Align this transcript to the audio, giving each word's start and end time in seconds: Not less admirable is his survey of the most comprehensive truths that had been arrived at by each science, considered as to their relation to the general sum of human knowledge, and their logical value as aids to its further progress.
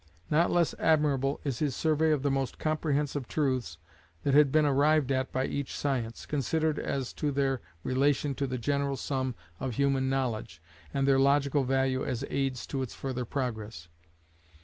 Not 0.31 0.49
less 0.49 0.73
admirable 0.79 1.39
is 1.43 1.59
his 1.59 1.75
survey 1.75 2.09
of 2.11 2.23
the 2.23 2.31
most 2.31 2.57
comprehensive 2.57 3.27
truths 3.27 3.77
that 4.23 4.33
had 4.33 4.51
been 4.51 4.65
arrived 4.65 5.11
at 5.11 5.31
by 5.31 5.45
each 5.45 5.75
science, 5.75 6.25
considered 6.25 6.79
as 6.79 7.13
to 7.13 7.29
their 7.31 7.61
relation 7.83 8.33
to 8.33 8.47
the 8.47 8.57
general 8.57 8.97
sum 8.97 9.35
of 9.59 9.75
human 9.75 10.09
knowledge, 10.09 10.59
and 10.91 11.07
their 11.07 11.19
logical 11.19 11.65
value 11.65 12.03
as 12.03 12.25
aids 12.31 12.65
to 12.65 12.81
its 12.81 12.95
further 12.95 13.25
progress. 13.25 13.89